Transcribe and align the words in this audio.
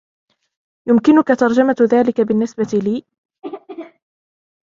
يمكنك 0.89 1.27
ترجمة 1.39 1.75
ذلك 1.91 2.21
بالنسبة 2.21 2.69
لي؟ 2.73 3.03